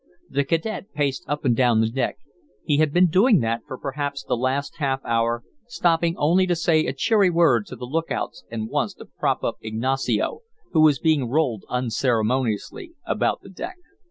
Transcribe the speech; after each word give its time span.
The 0.31 0.43
cadet 0.43 0.91
paced 0.93 1.25
up 1.27 1.45
and 1.45 1.55
down 1.55 1.79
the 1.79 1.87
deck; 1.87 2.17
he 2.63 2.77
had 2.77 2.91
been 2.91 3.05
doing 3.05 3.39
that 3.41 3.61
for 3.67 3.77
perhaps 3.77 4.23
the 4.23 4.35
last 4.35 4.77
half 4.77 4.99
hour, 5.05 5.43
stopping 5.67 6.15
only 6.17 6.47
to 6.47 6.55
say 6.55 6.87
a 6.87 6.91
cheery 6.93 7.29
word 7.29 7.67
to 7.67 7.75
the 7.75 7.85
lookouts 7.85 8.43
and 8.49 8.67
once 8.67 8.95
to 8.95 9.05
prop 9.05 9.43
up 9.43 9.57
Ignacio, 9.61 10.39
who 10.71 10.81
was 10.81 10.97
being 10.97 11.29
rolled 11.29 11.65
unceremoniously 11.69 12.93
about 13.05 13.41
the 13.41 13.49
deck. 13.49 13.75